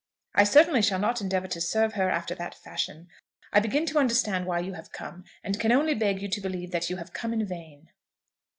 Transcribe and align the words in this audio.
I 0.33 0.45
certainly 0.45 0.81
shall 0.81 0.97
not 0.97 1.21
endeavour 1.21 1.47
to 1.49 1.61
serve 1.61 1.93
her 1.93 2.09
after 2.09 2.33
that 2.33 2.55
fashion. 2.55 3.07
I 3.53 3.59
begin 3.59 3.85
to 3.85 3.99
understand 3.99 4.47
why 4.47 4.57
you 4.57 4.73
have 4.73 4.91
come, 4.91 5.25
and 5.43 5.59
can 5.59 5.71
only 5.71 5.93
beg 5.93 6.23
you 6.23 6.27
to 6.27 6.41
believe 6.41 6.71
that 6.71 6.89
you 6.89 6.95
have 6.97 7.13
come 7.13 7.33
in 7.33 7.45
vain." 7.45 7.89